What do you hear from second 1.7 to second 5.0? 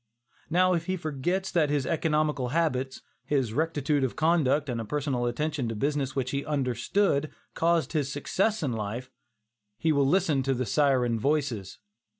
economical habits, his rectitude of conduct and a